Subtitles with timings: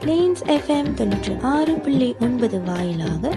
[0.00, 3.30] Planes FM தொண்ணூற்றி ஆறு புள்ளி ஒன்பது வாயிலாக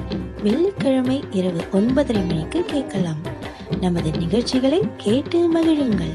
[0.44, 3.22] வெள்ளிக்கிழமை இரவு ஒன்பதரை மணிக்கு கேட்கலாம்.
[3.82, 6.14] நமது நிகழ்ச்சிகளை கேட்டு மகிழுங்கள்.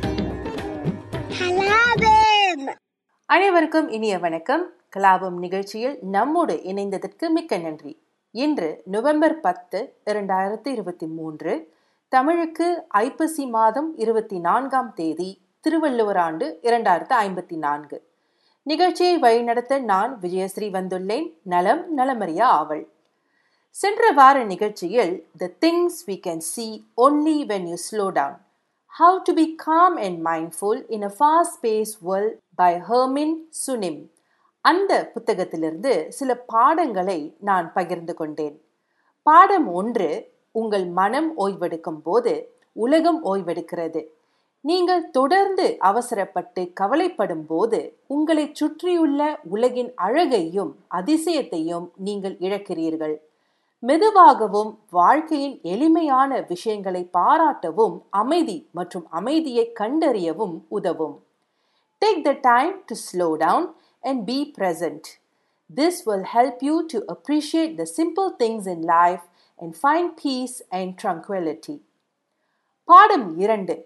[3.27, 4.71] அனைவருக்கும் இனிய வணக்கம்.
[4.97, 8.03] கலாபம் நிகழ்ச்சியில் நம்மோடு இணைந்ததற்கு மிக்க நன்றி.
[8.31, 11.75] இன்று நவம்பர் பத்து இரண்டாயிரத்தி இருபத்தி மூன்று
[12.09, 18.06] தமிழுக்கு ஐப்பசி மாதம் இருபத்தி நான்காம் தேதி திருவள்ளுவர் ஆண்டு இரண்டாயிரத்து ஐம்பத்தி நான்கு.
[18.67, 21.27] நிகழ்ச்சியை வழிநடத்த நான் விஜயஸ்ரீ வந்துள்ளேன்.
[21.43, 22.89] நலம் நலமறிய ஆவல்.
[23.71, 28.37] சென்ற வார நிகழ்ச்சியில் the things we can see only when you slow down
[28.99, 33.37] how to be calm and mindful in a fast pace world by Haemin
[33.67, 34.01] Sunim
[34.61, 38.65] அந்த புத்தகத்திலிருந்து சில பாடங்களை நான் பகிர்ந்து கொண்டேன்.
[39.23, 42.35] பாடம் ஒன்று உங்கள் மனம் ஓய்வெடுக்கும் போது
[42.73, 44.05] உலகம் ஓய்வெடுக்கிறது.
[44.65, 49.21] நீங்கள் தொடர்ந்து அவசரப்பட்டு கவலைப்படும் போது உங்களை சுற்றியுள்ள
[49.55, 53.17] உலகின் அழகையும் அதிசயத்தையும் நீங்கள் இழக்கிறீர்கள்.
[53.83, 61.17] மெதுவாகவும் வாழ்க்கையின் எளிமையான விஷயங்களை பாராட்டவும் அமைதி மற்றும் அமைதியை கண்டறியவும் உதவும்.
[62.03, 63.67] Take the time to slow down
[64.03, 65.09] and be present
[65.71, 69.25] this will help you to appreciate the simple things in life
[69.59, 71.77] and find peace and tranquillity
[72.89, 73.77] பாடம் இரண்டு.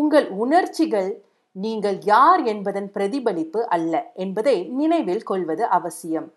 [0.00, 1.10] உங்கள் உணர்ச்சிகள்
[1.52, 6.32] நீங்கள் யார் என்பதன் பிரதிபலிப்பு அல்ல என்பதை நினைவில் கொள்வது அவசியம்.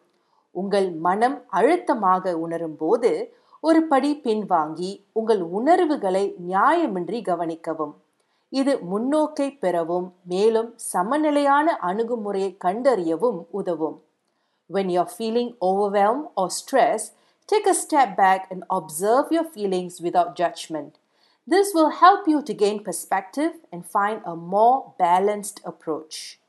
[0.51, 3.11] உங்கள் மனம் அழுத்தமாக உணரும் போது
[3.59, 7.93] ஒரு படி பின்வாங்கி உங்கள் உணர்வுகளை நியாயமின்றி கவனிக்கவும்.
[8.49, 13.97] இது முன்னோக்கை பெறவும் மேலும் சமநிலையான அணுகுமுறையை கண்டறியவும் உதவும்.
[14.69, 17.11] When you're feeling overwhelmed or stressed,
[17.49, 20.93] take a step back and observe your feelings without judgment.
[21.51, 26.41] This will help you to gain perspective and find a more balanced approach.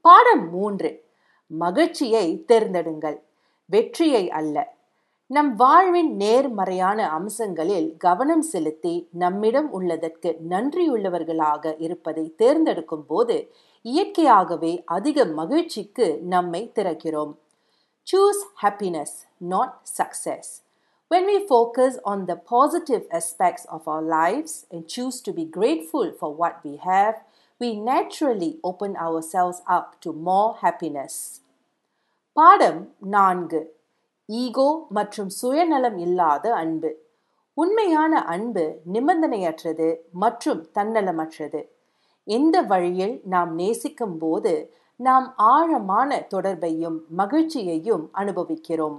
[0.00, 1.04] பாடம் மூன்று.
[1.46, 3.20] மகிழ்ச்சியை தேர்ந்தெடுங்கள்.
[3.64, 4.74] வெற்றியை அல்ல.
[5.26, 16.18] நம் வாழ்வின் நேர்மறையான அம்சங்களில் கவனம் செலுத்தி நம்மிடம் உள்ளதற்கு நன்றியுள்ளவர்களாக இருப்பதை தேர்ந்தெடுக்கும் போது இயற்கையாகவே அதிக மகிழ்ச்சிக்கு
[16.22, 17.34] நம்மை திறக்கிறோம்.
[18.12, 20.63] Choose happiness not success
[21.10, 26.12] When we focus on the positive aspects of our lives and choose to be grateful
[26.12, 27.16] for what we have,
[27.60, 31.14] we naturally open ourselves up to more happiness.
[32.36, 32.80] பாடம்
[33.14, 33.60] நான்கு
[34.28, 36.90] ego மற்றும் சுயநலம் இல்லாத அன்பு
[37.56, 41.60] உண்மையான அன்பு நிபந்தனையற்றது மற்றும் தன்னலமற்றது
[42.26, 44.54] எந்த வழியில் நாம் நேசிக்கும் போது
[45.00, 48.98] நாம் ஆழமான தொடர்பையும் மகிழ்ச்சியையும் அனுபவிக்கிறோம்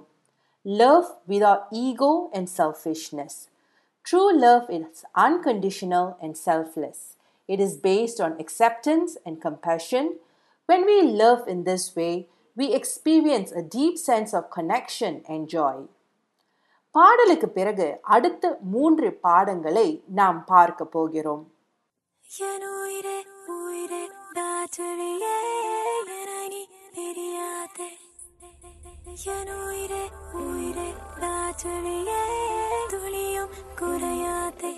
[0.64, 3.48] love without ego and selfishness.
[4.04, 7.00] True love is unconditional and selfless.
[7.48, 10.06] It is based on acceptance and compassion.
[10.68, 15.76] When we love in this way, we experience a deep sense of connection and joy.
[16.94, 18.44] பாடலுக்கு பிறகு அடுத்த
[18.74, 19.88] மூன்று பாடங்களை
[20.18, 21.44] நாம் பார்க்க போகிறோம்
[22.48, 23.18] என் உயிரே
[23.56, 24.02] உயிரே
[24.36, 25.36] பேட்டரியே
[29.15, 30.01] ഞാൻ ഉയരെ
[30.35, 30.87] ഉയരെ
[31.19, 32.21] രാജുലിയെ
[32.91, 33.49] തുളിയും
[33.79, 34.71] കുറയാതെ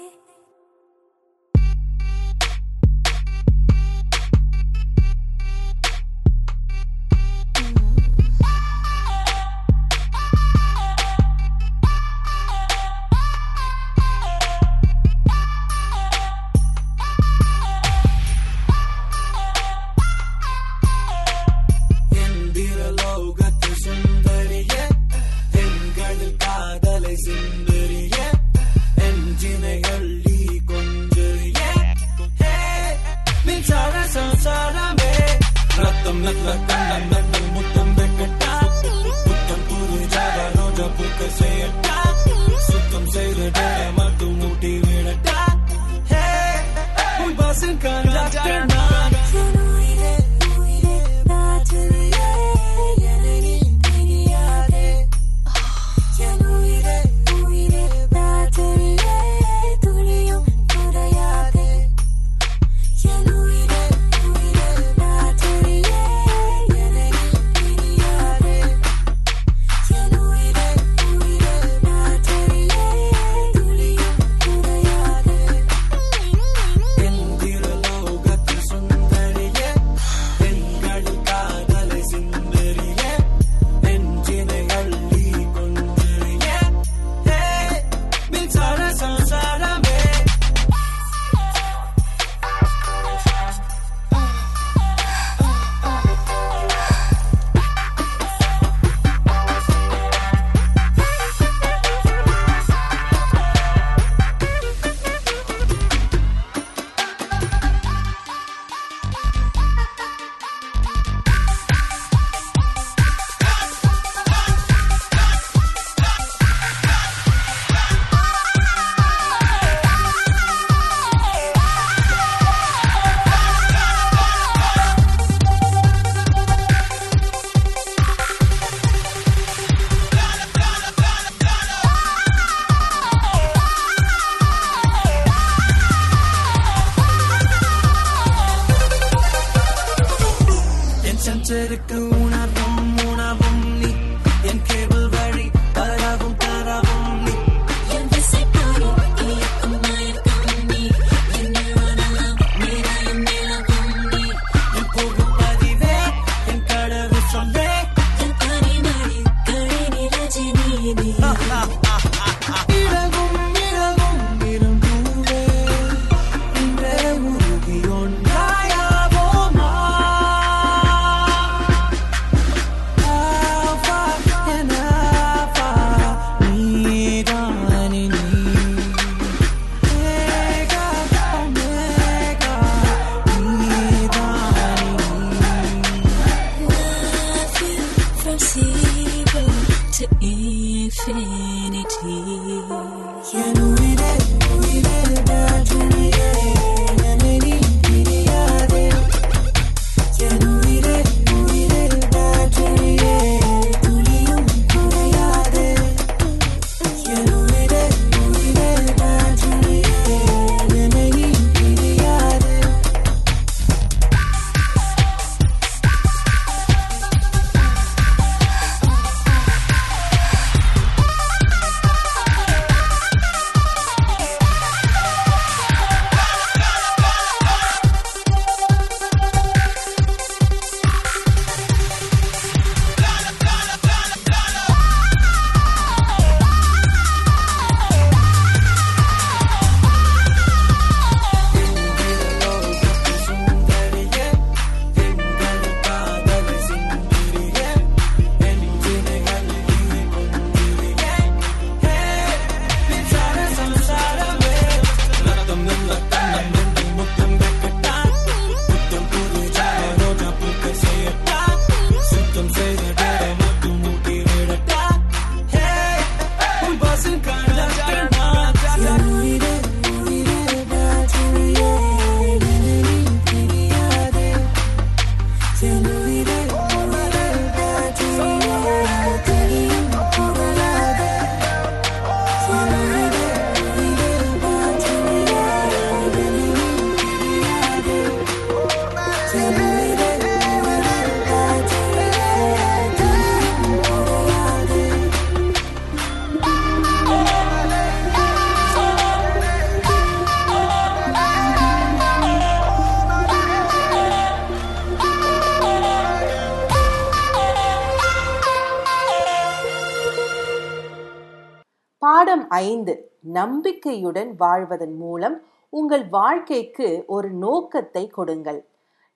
[312.65, 312.93] ஐந்து
[313.37, 315.37] நம்பிக்கையுடன் வாழ்வதன் மூலம்
[315.73, 318.59] உங்கள் வாழ்க்கைக்கு ஒரு நோக்கத்தை கொடுங்கள்.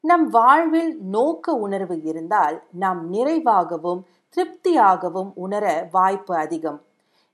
[0.03, 4.01] நம் வாழ்வில் நோக்க உணர்வு இருந்தால் நாம் நிறைவாகவும்
[4.37, 6.79] திருப்தியாகவும் உணர வாய்ப்பு அதிகம்.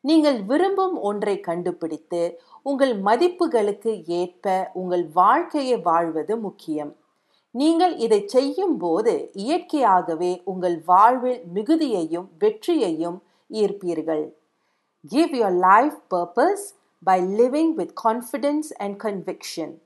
[0.04, 2.22] நீங்கள் விரும்பும் ஒன்றை கண்டுபிடித்து
[2.70, 6.92] உங்கள் மதிப்புகளுக்கு ஏற்ப உங்கள் வாழ்க்கையை வாழ்வது முக்கியம்.
[7.56, 13.18] நீங்கள் இதை செய்யும் போது இயற்கையாகவே உங்கள் வாழ்வில் மிகுதியையும் வெற்றியையும்
[13.50, 14.26] ஈர்ப்பீர்கள்.
[15.10, 19.80] Give your life purpose by living with confidence and conviction.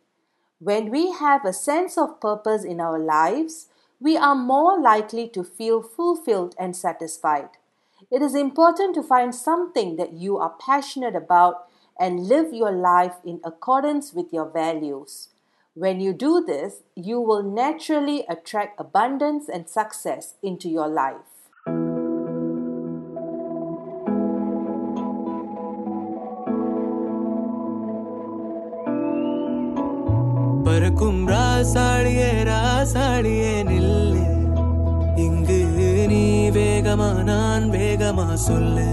[0.59, 3.67] When we have a sense of purpose in our lives,
[3.99, 7.49] we are more likely to feel fulfilled and satisfied.
[8.09, 11.67] It is important to find something that you are passionate about
[11.99, 15.29] and live your life in accordance with your values.
[15.73, 21.30] When you do this, you will naturally attract abundance and success into your life.
[30.93, 34.23] இருக்கும் ராசாடியே ராசாடியே நில்லு.
[35.15, 35.59] இங்கு
[36.07, 38.89] நீ வேகமா நான் வேகமா சொல்லு.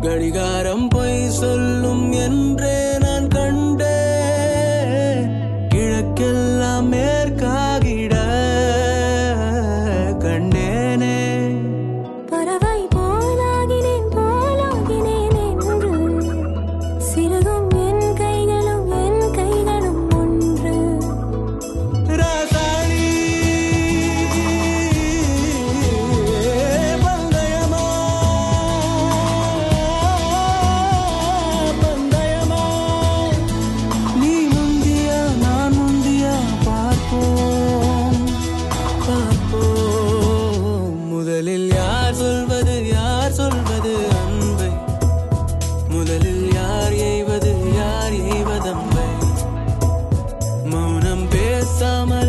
[0.00, 2.85] கடிகாரம் பொய் சொல்லும் என்றே
[51.66, 52.25] summer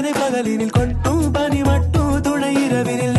[0.00, 3.09] முட்டும் பகலினில் கொட்டும் பனி மட்டும் துணை இரவினில்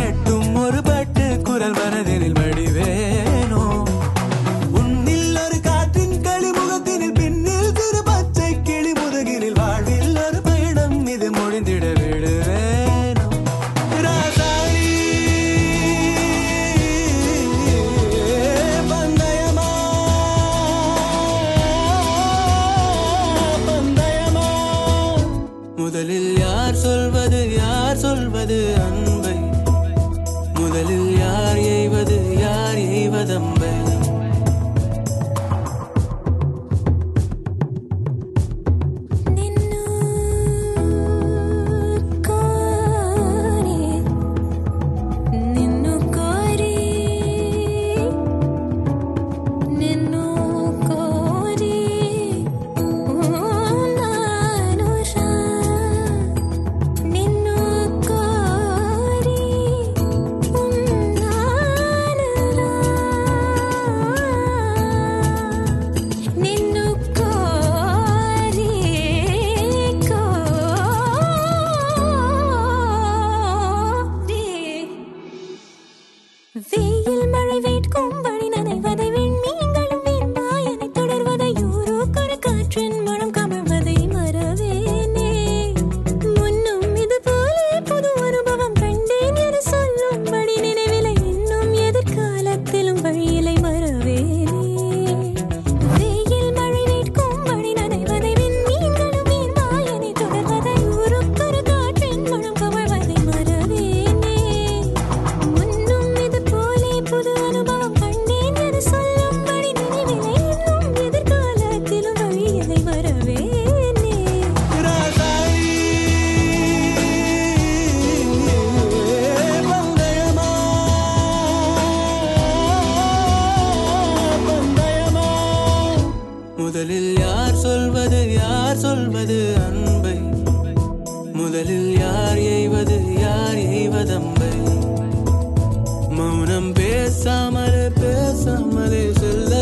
[138.52, 139.56] பேசாமலே செல்ல.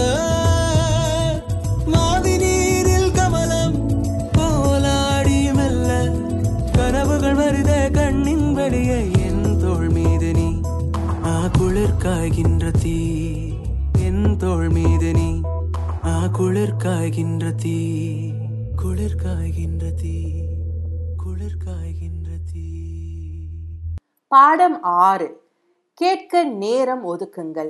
[1.86, 3.90] மாவி நீரில் கமலம்
[4.32, 6.12] போலாடி மெல்ல.
[6.72, 10.62] கனவுகள் வருதே கண்ணின் வெளியே என் தோள் மீது நீ.
[11.26, 11.98] ஆ குளிர்
[12.82, 13.26] தீ
[14.00, 15.42] என் தோள் மீது நீ.
[16.06, 16.76] ஆ குளிர்
[17.56, 18.32] தீ
[18.76, 19.16] குளிர்
[20.02, 20.34] தீ
[21.18, 21.58] குளிர்
[22.54, 22.72] தீ.
[24.28, 25.48] பாடம் ஆறு.
[25.94, 27.70] கேட்க நேரம் ஒதுக்குங்கள்.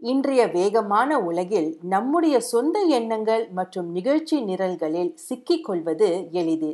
[0.00, 6.70] இன்றைய வேகமான உலகில் நம்முடைய சொந்த எண்ணங்கள் மற்றும் நிகழ்ச்சி நிரல்களில் சிக்கிக் கொள்வது எளிது.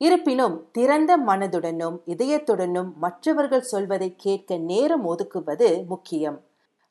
[0.00, 6.38] இருப்பினும் திறந்த மனதுடனும் இதயத்துடனும் மற்றவர்கள் சொல்வதை கேட்க நேரம் ஒதுக்குவது முக்கியம்.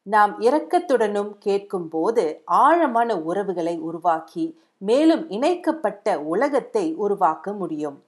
[0.03, 8.03] நாம் இரக்கத்துடனும் கேட்கும் போது ஆழமான உறவுகளை உருவாக்கி மேலும் இணைக்கப்பட்ட உலகத்தை உருவாக்க முடியும்.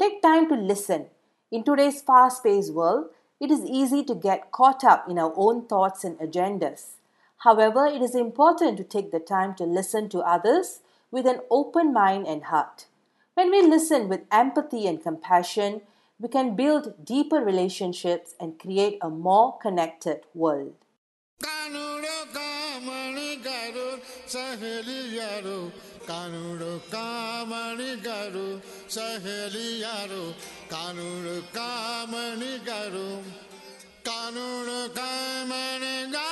[0.00, 1.06] Take time to listen
[1.48, 3.08] in today's fast pace world
[3.40, 6.96] it is easy to get caught up in our own thoughts and agendas.
[7.38, 10.80] However, it is important to take the time to listen to others
[11.10, 12.86] with an open mind and heart.
[13.34, 15.80] When we listen with empathy and compassion,
[16.18, 20.74] we can build deeper relationships and create a more connected world.
[30.70, 31.24] कानून
[31.54, 33.08] कामन करू
[34.06, 36.29] कानून कामन गा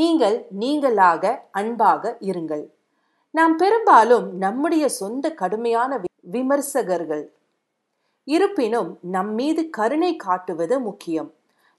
[0.00, 2.66] நீங்கள் நீங்களாக அன்பாக இருங்கள்.
[3.30, 7.26] நாம் பெரும்பாலும் நம்முடைய சொந்த கடுமையான வி- விமர்சகர்கள்.
[8.24, 11.32] இருப்பினும் நம் மீது கருணை காட்டுவது முக்கியம்.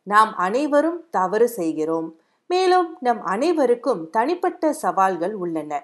[0.03, 2.15] நாம் அனைவரும் தவறு செய்கிறோம்.
[2.47, 5.83] மேலும் நம் அனைவருக்கும் தனிப்பட்ட சவால்கள் உள்ளன.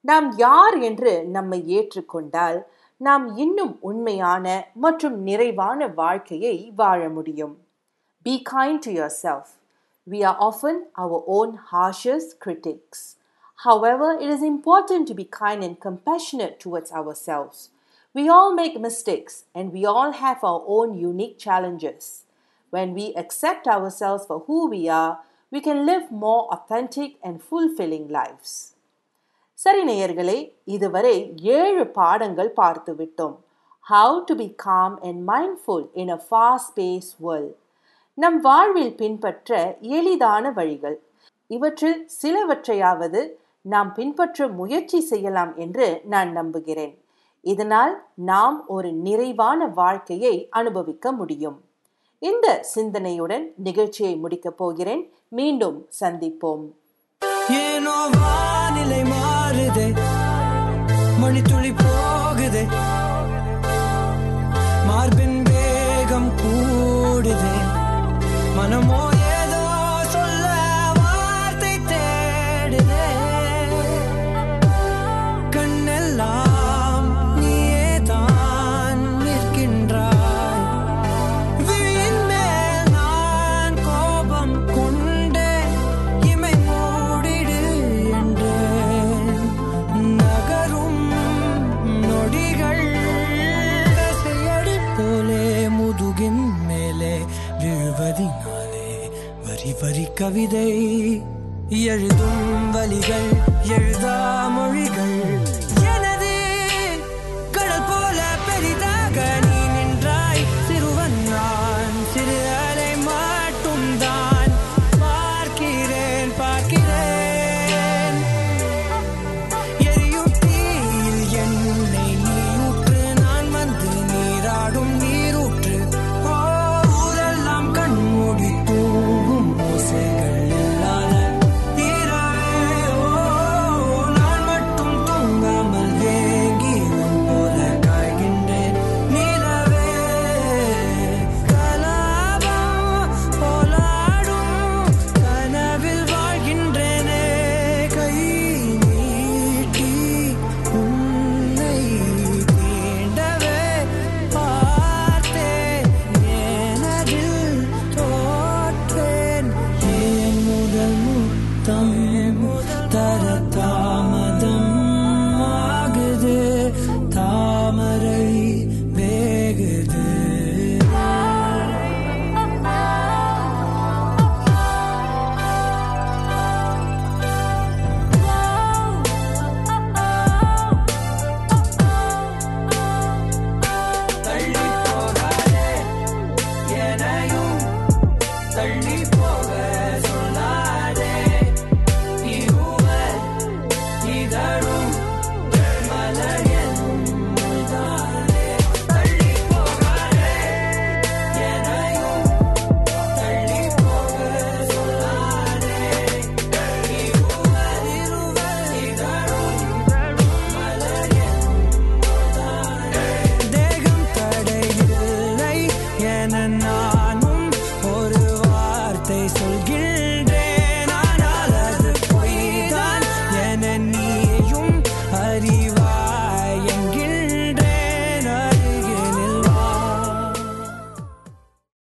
[0.00, 2.62] நாம் யார் என்று நம்மை ஏற்றுக்கொண்டால்
[2.96, 7.58] நாம் இன்னும் உண்மையான மற்றும் நிறைவான வாழ்க்கையை வாழ முடியும்.
[8.22, 8.90] Be kind to
[9.22, 9.54] yourself
[10.07, 13.17] We are often our own harshest critics.
[13.59, 17.69] However, it is important to be kind and compassionate towards ourselves.
[18.15, 22.25] We all make mistakes and we all have our own unique challenges.
[22.73, 25.19] When we accept ourselves for who we are,
[25.51, 28.51] we can live more authentic and fulfilling lives.
[29.63, 30.37] சரி நேயர்களே
[30.75, 31.17] இதுவரை
[31.55, 33.35] ஏழு பாடங்கள் பார்த்து விட்டோம்
[33.91, 37.53] how to become and mindful in a fast pace world
[38.16, 41.02] நம் வாழ்வில் பின்பற்ற எளிதான வழிகள்.
[41.46, 43.28] இவற்றில் சிலவற்றையாவது
[43.60, 47.04] நாம் பின்பற்ற முயற்சி செய்யலாம் என்று நான் நம்புகிறேன்.
[47.40, 51.60] இதனால் நாம் ஒரு நிறைவான வாழ்க்கையை அனுபவிக்க முடியும்.
[52.18, 55.12] இந்த சிந்தனையுடன் நிகழ்ச்சியை முடிக்கப் போகிறேன்.
[55.28, 56.64] மீண்டும் சந்திப்போம்.
[57.50, 59.88] ஏனோ வானிலை மாறுதே
[61.22, 62.64] மணித்துளி போகுதே.
[68.66, 69.15] on a more
[100.26, 101.22] கவிதை
[101.68, 103.28] எழுதும் வழிகள்
[103.62, 105.55] எழுதா மொழிகள்.